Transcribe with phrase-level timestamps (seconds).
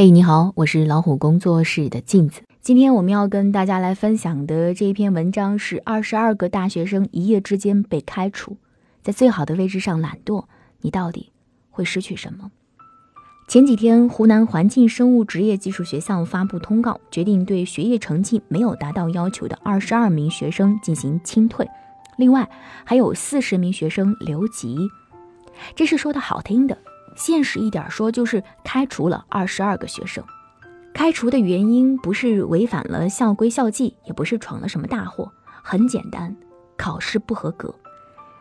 [0.00, 2.40] 嘿，你好，我是老虎工作室的镜子。
[2.62, 8.56] 今天我们要跟大家来分享的这一篇文章是二十二个大学生一夜之间被开除，
[9.02, 10.46] 在最好的位置上懒惰，
[10.80, 11.32] 你到底
[11.68, 12.50] 会失去什么？
[13.46, 21.68] 前几天，湖南环境生物职业技术学校发布通告，决定对学业成绩没有达到要求的二十二名学生进行清退，
[22.16, 22.48] 另外
[22.84, 24.78] 还有四十名学生留级。
[25.74, 26.78] 这是说的好听的，
[27.20, 30.24] 现实一点说就是开除了二十二个学生。
[30.92, 35.30] 开除的原因不是违反了校规校纪，也不是闯了什么大祸，
[35.62, 36.34] 很简单，
[36.76, 37.72] 考试不合格。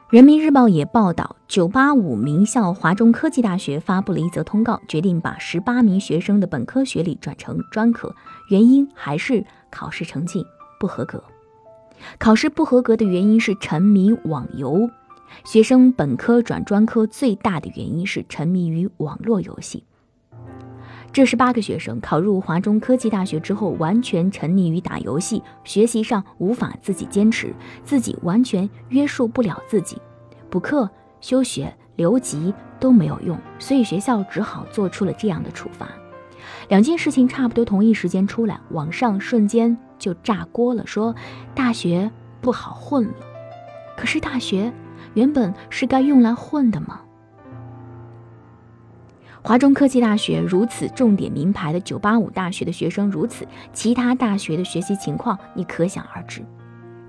[0.09, 8.15] 人民日报也报道，985名校华中科技大学发布了一则通告，决定把十八名学生的本科学历转成专科，
[8.49, 10.43] 原因还是考试成绩
[10.79, 11.23] 不合格。
[12.17, 14.89] 考试不合格的原因是沉迷网游，
[15.43, 19.83] 学生本科转专科最大的原因是沉迷于网络游戏。
[21.11, 29.97] 这十八个学生考入华中科技大学之后，完全沉溺于打游戏，学习上无法自己坚持，自己完全约束不了自己，
[30.51, 30.87] 补课、
[31.19, 35.89] 休学、留级都没有用，所以学校只好做出了这样的处罚。
[36.67, 41.15] 两件事情差不多同一时间出来，网上瞬间就炸锅了，说
[41.55, 43.13] 大学不好混了。
[43.97, 44.71] 可是大学
[45.19, 47.01] 原本是该用来混的吗？
[49.41, 56.41] 华中科技大学如此，重点名牌的985大学的学生如此，其他大学的学习情况你可想而知。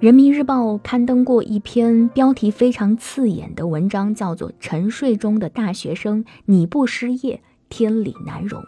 [0.00, 8.60] 人民日报刊登过一篇标题非常刺眼的文章，叫做《沉睡中的大学生，你不失业，天理难容》。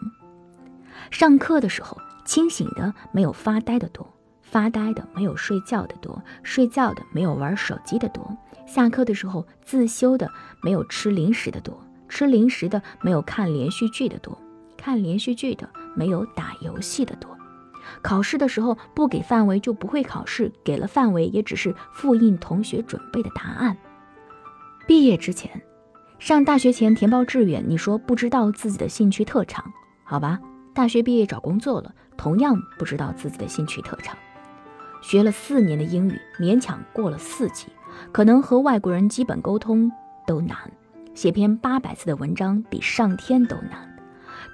[1.11, 4.07] 上课的时候，清醒的没有发呆的多，
[4.41, 8.37] 发呆的没有睡觉的多，睡觉的没有玩手机的多。
[8.65, 10.29] 下课的时候，自修的
[10.61, 11.79] 没有吃零食的多。
[12.09, 14.37] 吃零食的没有看连续剧的多，
[14.77, 17.35] 看连续剧的没有打游戏的多。
[18.03, 23.75] 考试的时候不给范围就不会考试，给了范围也只是复印同学准备的答案。
[24.87, 25.61] 毕业之前，
[26.19, 29.73] 上大学前填报志愿，你说不知道自己的兴趣特长，
[30.03, 30.39] 好吧？
[30.75, 34.15] 大学毕业找工作了，同样不知道自己的兴趣特长。
[35.01, 37.67] 学了四年的英语，勉强过了四级，
[38.11, 39.91] 可能和外国人基本沟通
[40.25, 40.57] 都难。
[41.13, 43.95] 写篇八百字的文章比上天都难，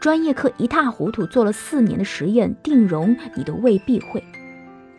[0.02, 4.22] 专业课一塌糊涂，做了四年的实验，定容你都未必会。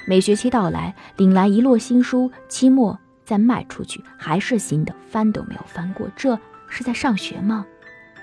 [0.07, 6.09] 每学期到来，领来一摞新书，期末再卖出去，还是新的，翻都没有翻过。
[6.17, 7.67] 这是在上学吗？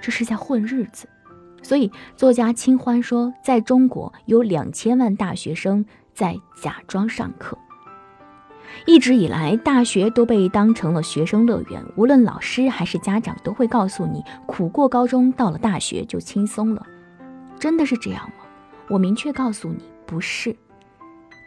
[0.01, 1.07] 这是在混日子。
[1.61, 7.55] 所以，作家清欢说，在中国有两千万大学生在假装上课。
[8.85, 16.85] 一直以来，大学都被当成了学生乐园，无论老师还是家长都会告诉你，苦过高中，到了大学就轻松了。
[17.59, 18.45] 真的是这样吗？
[18.89, 20.55] 我明确告诉你，不是。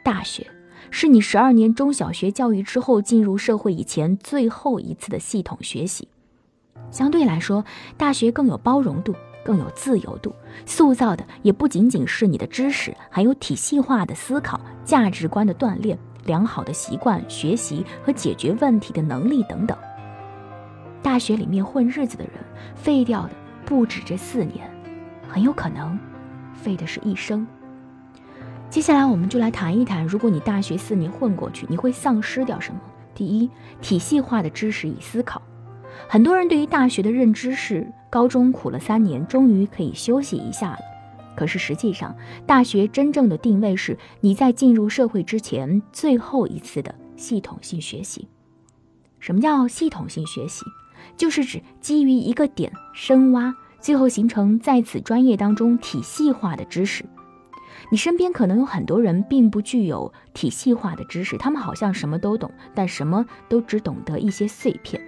[0.03, 0.47] 大学
[0.91, 6.09] 是你十二年中小学教育之后进入社会以前最后一次的系统学习。
[6.91, 7.65] 相对来说，
[7.97, 9.15] 大学更有包容度，
[9.45, 10.35] 更有自由度，
[10.67, 15.99] 塑造的也不仅仅是你的知识，还有体系化的思考、价值观的锻炼。
[16.25, 19.77] 良好的习惯、学习和解决问题的能力等等。
[21.03, 22.35] 大学里面混日子的人，
[22.75, 23.31] 废掉的
[23.65, 24.71] 不止这四年，
[25.29, 25.99] 很有可能
[26.55, 27.47] 废的是一生。
[28.69, 32.81] 接下来我们就来谈一谈，如果你大学四年混过去，你会丧失掉什么？
[33.15, 33.51] 第一，
[33.81, 35.43] 体系化的知识与思考。
[36.09, 40.79] 很多人对于大学的认知是，高中苦了三年，终于可以休息一下了。
[41.41, 42.15] 可是实际上，
[42.47, 48.29] 大学真正的定位是你在进入社会之前最后一次的系统性学习。
[49.21, 50.67] 什么叫系统性学习？
[51.17, 57.07] 就是指基于一个点深挖，最后形成在此专业当中体系化的知识。
[57.91, 65.01] 你身边可能有很多人并不具有体系化的知识，他们好像什么都懂，但什么都只懂得一些碎片。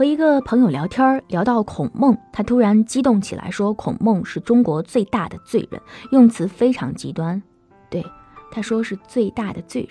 [0.00, 5.78] 和一个朋友聊天，聊到孔孟，他突然激动起来，说孔孟是中国最大的罪人，
[6.10, 7.42] 用词非常极端。
[7.90, 8.02] 对，
[8.50, 9.90] 他说是最大的罪人。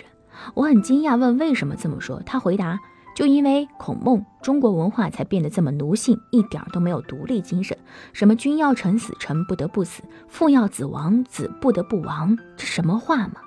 [0.55, 2.19] 我很惊讶，问为什么这么说。
[2.25, 2.79] 他回答，
[3.15, 7.77] 就因为孔孟，中国文化才变得这么奴性，一点都没有独立精神。
[8.11, 12.35] 什么君要臣死，臣不得不死；父要子亡，子不得不亡。
[12.57, 13.41] 这什么话嘛？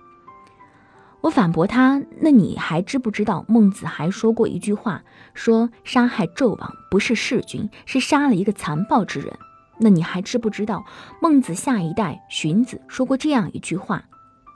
[1.23, 5.05] 我反驳他：“那你还知不知道孟子还说过一句话，
[5.35, 9.33] 说杀害纣王不是弑君，是杀了一个残暴之人。
[9.79, 10.85] 那你还知不知道
[11.21, 14.05] 孟子下一代荀子说过这样一句话：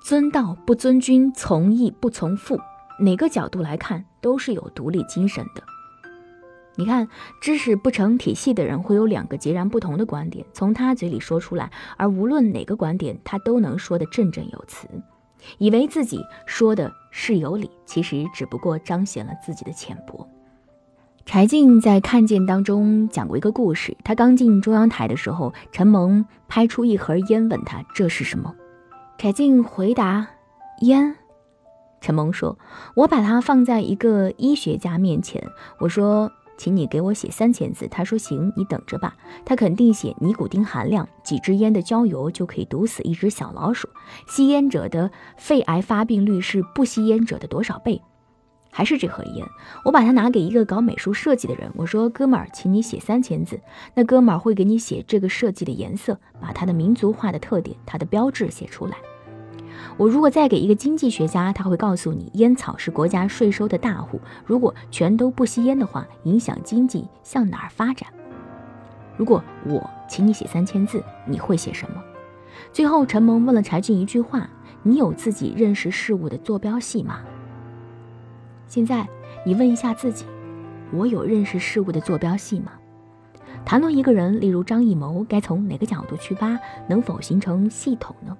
[0.02, 2.58] 尊道不尊君，从义不从父。
[2.98, 5.62] 哪个角度来看，都是有独立精神的。
[6.74, 7.08] 你看，
[7.40, 14.88] 知识不成体系的人会有两个截然不同的观点从他嘴里说出来，而无论哪个观点，他都能说得振振有词，
[15.58, 20.28] 以为自己说的是有理，其实只不过彰显了自己的浅薄。
[21.24, 28.54] 柴静在《看见》当中讲过一个故事，他刚进中央台的时候，陈蒙拍出一盒烟，问他这是什么，
[29.18, 30.28] 柴静回答：
[30.82, 31.16] 烟。
[32.00, 32.58] 陈蒙说
[32.94, 35.42] ：“我把它放在一个医学家面前，
[35.80, 37.86] 我说。”请你给我写三千字。
[37.88, 39.14] 他说行，你等着吧。
[39.44, 43.88] 他肯定写尼古丁含量，几支烟的焦油就可以毒死一只小老鼠。
[44.28, 48.00] 吸烟者的肺癌发病率是不吸烟者的多少倍？
[48.70, 49.46] 还是这盒烟？
[49.86, 53.58] 我把它拿给一个搞美术设计的人，我说哥们儿，请你写三千字。
[53.94, 58.96] 那哥们儿会给你写这个设计的颜色，把它的民族化的特点、它的标志写出来。
[59.96, 64.20] 我如果再给一个经济学家，他会告诉你，烟草是国家税收的大户。
[64.44, 68.08] 如果全都不吸烟的话，影响经济向哪儿发展？
[69.16, 72.02] 如果我请你写三千字，你会写什么？
[72.72, 74.48] 最后，陈蒙问了柴俊一句话
[74.82, 77.20] ：“你有自己认识事物的坐标系吗？”
[78.68, 79.06] 现在
[79.44, 80.24] 你问一下自己：
[80.92, 82.72] 我有认识事物的坐标系吗？
[83.64, 86.58] 谈论一个人，例如张艺谋，该从哪个角度去挖？
[86.88, 88.36] 能否形成系统呢？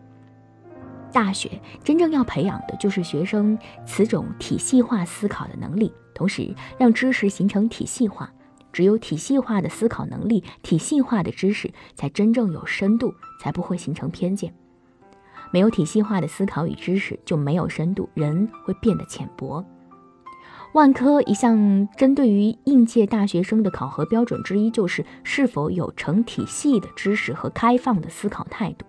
[1.16, 1.50] 大学
[1.82, 8.30] 真正要培养的就是学生此种体系化思考的能力，同时让知识形成体系化。
[8.70, 14.54] 只有体系化的思考能力，体系化的知识才真正有深度，才不会形成偏见。
[15.50, 19.64] 没有体系化的思考与知识，就没有深度，人会变得浅薄。
[20.74, 28.84] 万科一项针对于应届大学生的考核标准之一，就是是否有成体系的知识和开放的思考态度。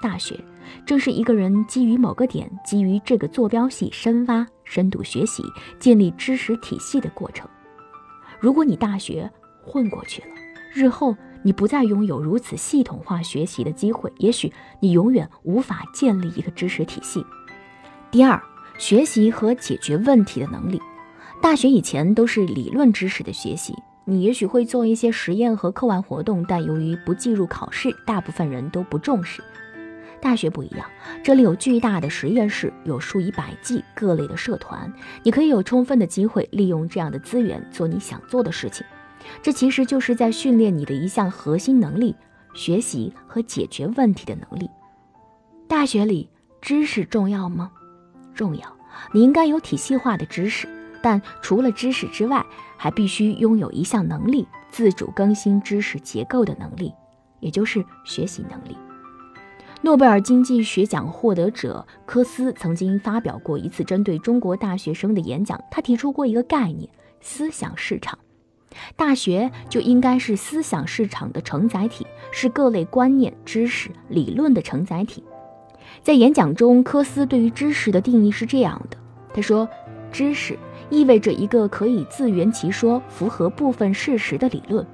[0.00, 0.38] 大学
[0.84, 5.42] 正是一个人基于某个点，基于这个坐标系深挖、深度学习、
[5.78, 7.48] 建立知识体系的过程。
[8.38, 9.30] 如果你大学
[9.62, 10.28] 混过去了，
[10.74, 17.24] 日后你不再拥有如此系统化学习的机会，也许你永远无法建立一个知识体系。
[18.10, 18.40] 第二，
[18.78, 20.80] 学习和解决问题的能力。
[21.42, 23.74] 大学以前都是理论知识的学习，
[24.04, 29.42] 你也许会做一些实验和课外活动，但由于不计入考试，大部分人都不重视。
[30.20, 30.88] 大学不一样，
[31.22, 34.92] 这里有巨大的实验室，有数以百计各类的社团，
[35.22, 38.84] 你可以有充分的机会利用这样的资源做你想做的事情。
[39.42, 42.14] 这其实就是在训练你的一项核心能力——
[42.54, 44.68] 学习和解决问题的能力。
[45.68, 46.28] 大学里
[46.60, 47.70] 知识重要吗？
[48.34, 48.76] 重要，
[49.12, 50.68] 你应该有体系化的知识，
[51.02, 52.44] 但除了知识之外，
[52.76, 56.92] 还必须拥有一项能力——自主更新知识结构的能力，
[57.40, 58.76] 也就是学习能力。
[59.86, 66.90] 诺贝尔经济学奖获得者科斯曾经发表过一次针对中国大学生的演讲，他提出过一个概念——
[67.22, 68.18] 思想市场。
[68.96, 75.22] 大学就应该是思想市场的承载体，是各类观念、知识、理论的承载体。
[76.02, 78.98] 在演讲中，科斯对于知识的定义是这样的：
[79.32, 79.68] 他说，
[80.10, 80.58] 知识
[80.90, 84.84] 意味着一个可以自圆其说、符合部分事实的理论。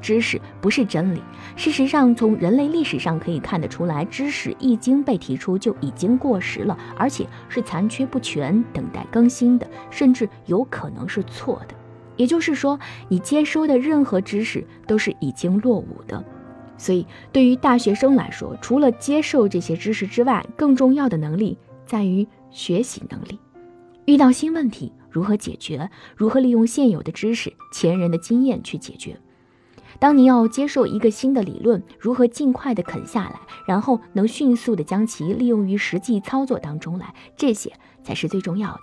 [0.00, 1.22] 知识不是真理。
[1.56, 11.74] 事实上，从人类历史上可以看得出来，知识一经被提出就已经过时了，而且是残缺不全、等待更新的，甚至有可能是错的。
[12.16, 16.22] 也就是说，你接收的任何知识都是已经落伍的。
[16.76, 23.38] 所以，对于大学生来说，除了接受这些知识之外，更重要的能力在于学习能力。
[24.06, 25.90] 遇到新问题，如何解决？
[26.16, 29.18] 如何利用现有的知识、前人的经验去解决？
[30.00, 37.70] 当你要接受一个新的理论，如何尽快的啃下来，然后能迅速的将其利用于实际操作当中来，这些
[38.02, 38.80] 才是最重要的。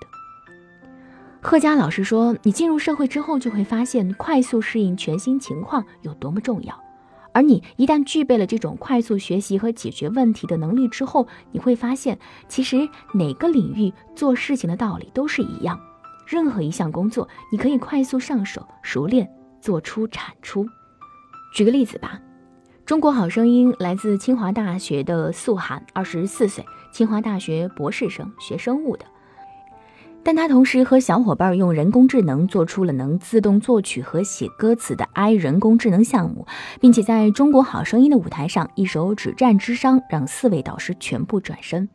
[1.41, 6.83] 贺佳老师说，你进入社会之后，就会发现快速适应全新情况有多么重要。
[7.31, 15.79] 而你一旦具备了这种快速学习和解决问题的能力之后，你会发现，其实哪个领域做事情的道理都是一样。
[16.27, 19.27] 任何一项工作，你可以快速上手、熟练
[19.62, 20.67] 做出产出。
[21.54, 22.20] 举个例子吧，
[22.86, 29.06] 中国好声音来自清华大学的素涵，二十四岁，清华大学博士生，学生物的。
[30.24, 36.46] 但他同时和小伙伴用人工智能做出了能自动作曲和写歌词的 i 人工智能项目，
[36.82, 41.89] 并且在中国好声音的舞台上，一首《只战之殇》让四位导师全部转身。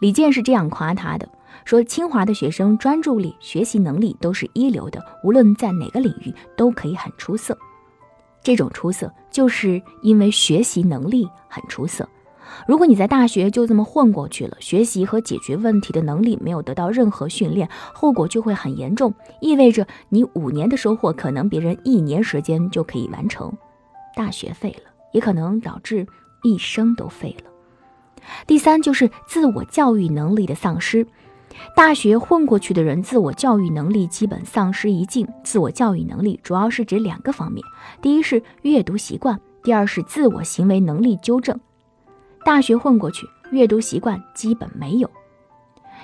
[0.00, 1.28] 李健是这样夸他的：
[1.64, 7.56] 说清华的学生专注力、学习能力都是一流的，无论在哪个领域都可以很出色。
[8.42, 12.08] 这种出色，就是因为学习能力很出色。
[12.66, 23.50] 如果你在大学就这么混过去了，学习和解决问题的能力没有得到任何训练，后果就会很严重，意味着你五年的收获可能别人一年时间就可以完成。
[24.14, 26.06] 大学废了，也可能导致
[26.42, 27.50] 一生都废了。
[28.46, 31.06] 第三就是自我教育能力的丧失。
[31.74, 35.26] 大学混过去的人，自我教育能力基本丧失一尽。
[35.42, 37.64] 自我教育能力主要是指两个方面：
[38.00, 41.58] 第一是阅读习惯，第二是自我行为能力纠正。
[42.44, 45.10] 大学混过去，阅读习惯基本没有。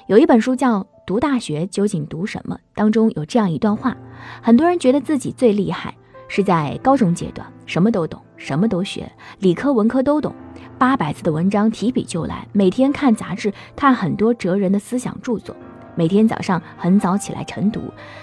[0.07, 3.97] 有一本书叫《读大学究竟读什么》，当中有这样一段话：
[4.41, 5.95] 很多人觉得自己最厉害
[6.29, 10.35] 是在高中阶段，什么都懂，什么都学，理科文科都懂，
[10.79, 15.55] 八百字的文章提笔就来，每天看杂志，看很多哲人的思想著作，
[15.97, 17.81] 每天早上很早起来晨读，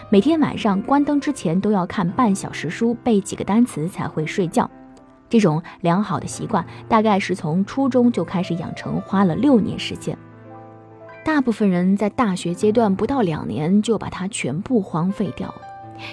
[0.10, 4.72] 每天晚上关灯之前都要看半小时书，背几个单词才会睡觉。
[5.28, 10.18] 这种良好的习惯，大概是从初中就开始养成，花了六年时间。
[11.26, 15.62] 大部分人在大学阶段不到两年就把它全部荒废掉了。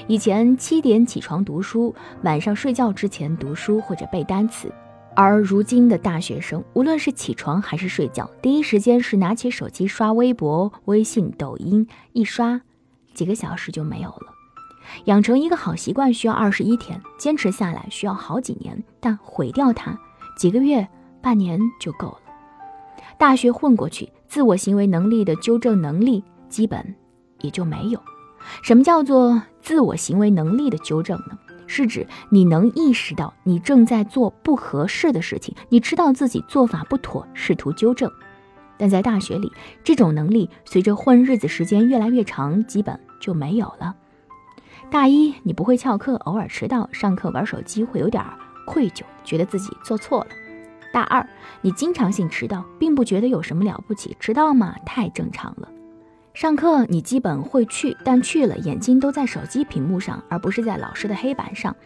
[0.09, 4.73] 以前七点起床读书，晚上睡觉之前读书或者背单词，
[5.14, 12.61] 而如今的大学生，无论是起床还是睡觉，第一时间是拿起手机刷微博、微信、抖音，一刷
[13.12, 14.33] 几个小时就没有了。
[15.04, 19.99] 养成一个好习惯需要二十一天，坚持下来需要好几年，但毁掉它，
[20.37, 20.87] 几个月、
[21.21, 22.19] 半年就够了。
[23.19, 26.95] 大学混过去，自我行为能力的纠正能力基本
[27.40, 28.00] 也就没有。
[28.62, 31.38] 什么叫做自我行为能力的纠正呢？
[31.75, 38.12] 是指你能意识到你正在做不合适的事情，你知道自己做法不妥，试图纠正。
[38.76, 39.50] 但在大学里，
[39.83, 43.97] 这种能力随着混日子时间越来越长，基本就没有了。
[44.91, 48.23] 大一，你不会翘课，偶尔迟到，上课玩手机会有点
[48.67, 50.26] 愧疚，觉得自己做错了。
[50.93, 51.26] 大二，
[51.62, 55.67] 你经常性迟到，并不觉得有什么了不起，迟到嘛，太正常了。
[56.35, 61.77] 上课你基本会去，但去了眼睛都在手机屏幕上，而不是在老师的黑板上。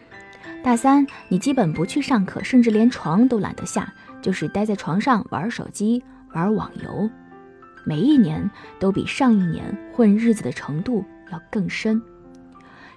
[0.63, 6.01] 大三，你基本不去上课，甚至连床都懒得下，就是待在床上玩手机、
[6.33, 7.09] 玩网游。
[7.85, 8.49] 每一年
[8.79, 9.63] 都比上一年
[9.93, 12.01] 混日子的程度要更深。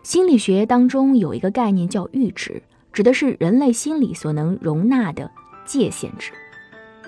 [0.05, 5.29] 心理学当中有一个概念叫阈值，指的是人类心理所能容纳的
[5.65, 6.31] 界限值。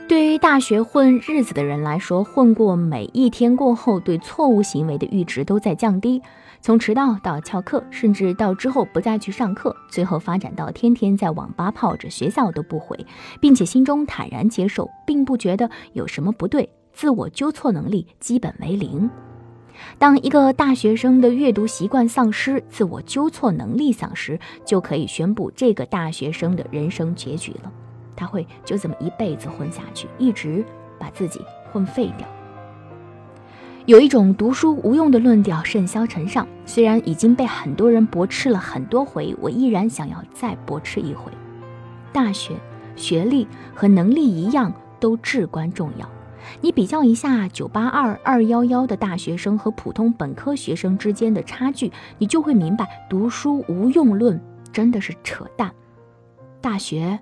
[0.08, 6.20] 对于大学混日子的人来说，混过每一天过后，对错误行为的阈值都在降低，
[6.60, 13.06] 从迟到到翘课，甚至到之后不再去上课，最后发展到天天在网吧泡着，学校都不回，
[13.40, 19.08] 并且心中坦然接受，并不觉得有什么不对，自我纠错能力基本为零。
[19.98, 27.72] 当一个大学生的阅读习惯丧失，自我纠错能力丧失，就可以宣布这个大学生的人生结局了。
[28.14, 30.64] 他会就这么一辈子混下去，一直
[30.98, 31.40] 把自己
[31.72, 32.26] 混废掉。
[33.86, 41.32] 有一种读书无用的论调甚嚣尘上，虽然已经被很多人驳斥了很多回，我依然想要再驳斥一回。
[42.12, 42.54] 大学
[42.94, 46.08] 学历和能力一样，都至关重要。
[46.60, 54.40] 你比较一下九八二二幺幺的大学生和普通本科学生之间的差距，你就会明白，读书无用论
[54.72, 55.72] 真的是扯淡。
[56.60, 57.18] 大学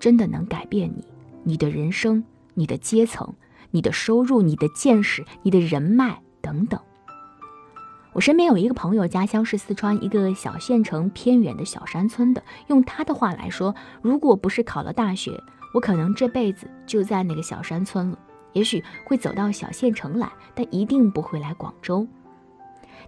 [0.00, 1.04] 真的能改变你、
[1.44, 3.34] 你的人生、你的阶层、
[3.70, 6.80] 你的收入、你的见识、你的人脉等等。
[8.12, 12.42] 我身边有一个朋友，家乡是四川一个小县城偏远的小山村的。
[12.66, 15.40] 用他的话来说，如果不是考了大学，
[15.72, 18.18] 我可能这辈子就在那个小山村了。
[18.52, 22.04] 也许会走到小县城来，但一定不会来广州。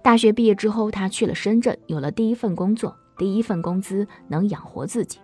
[0.02, 5.18] 大学毕业之后，他去了深圳，有了第一份工作，第一份工资能养活自己。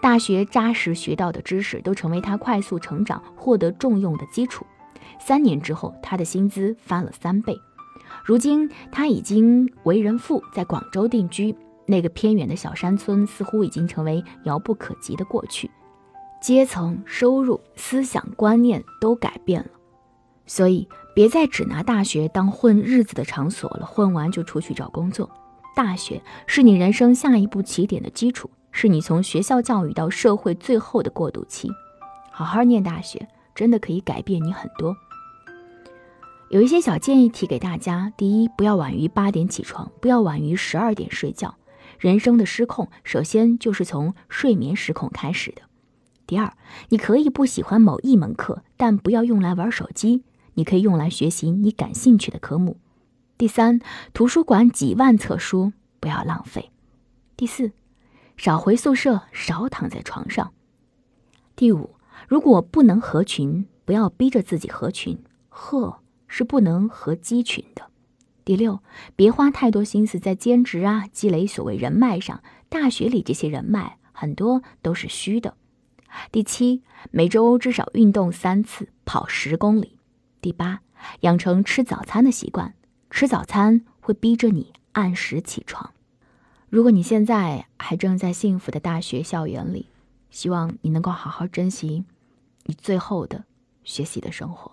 [0.00, 4.66] 大学扎实学到的知识，都成为他快速成长、获得重用的基础。
[5.18, 7.58] 三年之后，他的薪资翻了三倍。
[8.24, 11.54] 如今，他已经为人父，在广州定居。
[11.86, 15.70] 那个偏远的小山村，似乎已经成为遥不可及的过去。
[16.40, 19.70] 阶层、收入、思想观念都改变了，
[20.46, 23.86] 所以别再只拿大学当混日子的场所了。
[23.86, 25.30] 混完就出去找工作。
[25.76, 31.70] 大学是你人生下一步起点的基础，是你从学校教育到社会最后的过渡期。
[32.30, 34.94] 好好念大学，真的可以改变你很多。
[36.50, 41.56] 有一些小建议提给大家：第一，不要晚于八点起床，不要晚于十二点睡觉。
[41.98, 45.62] 人生的失控，首先就是从睡眠失控开始的。
[46.26, 46.52] 第二，
[46.90, 50.22] 你可以不喜欢某一门课，但不要用来玩手机。
[50.52, 52.76] 你可以用来学习你感兴趣的科目。
[53.38, 53.80] 第三，
[54.12, 56.70] 图书馆几万册书不要浪费。
[57.38, 57.72] 第四，
[58.36, 60.52] 少回宿舍，少躺在床上。
[61.54, 61.96] 第五，
[62.28, 65.18] 如果不能合群，不要逼着自己合群。
[65.48, 67.90] 鹤是不能合鸡群的。
[68.44, 68.80] 第六，
[69.16, 72.42] 别花太多心思在兼职啊、积累所谓人脉上。
[72.68, 75.56] 大学里这些人脉很多都是虚的。
[76.30, 79.98] 第七，每周至少运动三次，跑十公里。
[80.40, 80.80] 第八，
[81.20, 82.74] 养成吃早餐的习惯，
[83.10, 85.92] 吃早餐会逼着你按时起床。
[86.68, 89.86] 如果你现在还正在幸福的大学校园里，
[90.30, 92.04] 希望你能够好好珍惜
[92.64, 93.44] 你最后的
[93.84, 94.72] 学习的生活。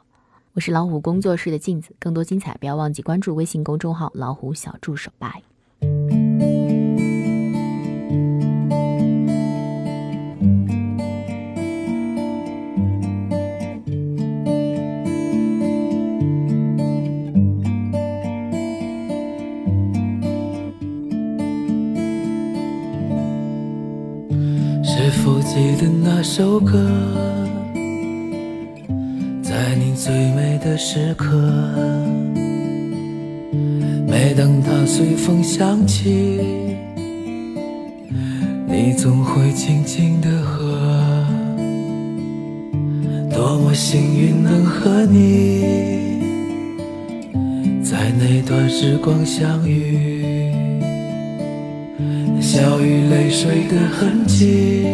[0.53, 5.11] 我是老虎工作室的镜子，更多精彩不要忘记关注微信公众号“老虎小助手”。
[5.19, 5.43] 拜。
[26.23, 26.79] 首歌，
[29.41, 31.35] 在你最美的时刻，
[34.07, 36.39] 每当它随风响起，
[38.65, 40.79] 你总会轻轻地和。
[43.29, 46.21] 多么幸运能和你，
[47.83, 50.53] 在那段时光相遇，
[52.39, 54.85] 笑与泪水的痕迹。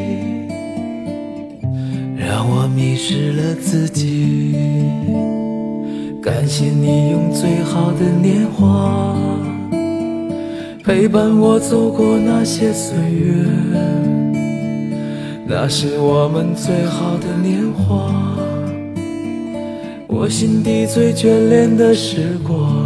[2.76, 4.56] 迷失了自己。
[6.22, 9.16] 感谢你用最好的年华
[10.84, 13.46] 陪伴我走过那些岁月，
[15.48, 18.12] 那是我们最好的年华，
[20.08, 22.78] 我心底最眷恋的时光。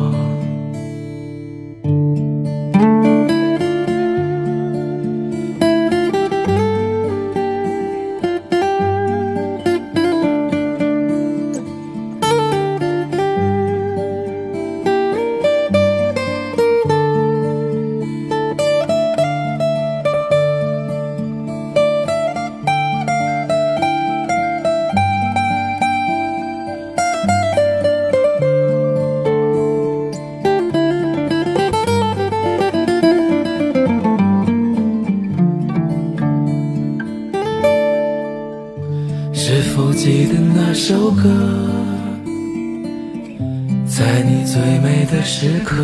[39.45, 41.29] 是否记得那首歌，
[43.85, 45.83] 在你最美的时刻，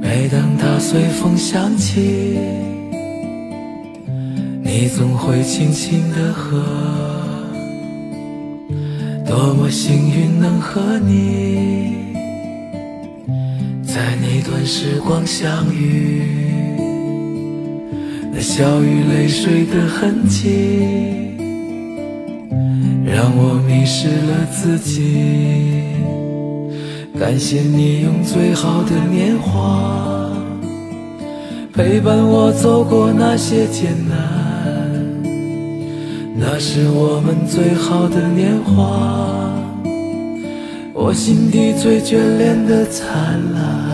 [0.00, 2.38] 每当它随风响起，
[4.62, 6.64] 你总会轻轻地和。
[9.26, 12.16] 多么幸运能和你，
[13.82, 16.22] 在那段时光相遇，
[18.50, 21.36] 笑与泪水的痕迹。
[23.04, 25.82] 让我迷失了自己。
[27.20, 30.32] 感谢你用最好的年华
[31.74, 34.16] 陪伴我走过那些艰难，
[36.34, 39.52] 那是我们最好的年华，
[40.94, 43.12] 我心底最眷恋的灿
[43.52, 43.87] 烂。